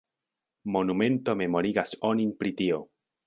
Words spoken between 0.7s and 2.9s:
Monumento memorigas onin pri tio.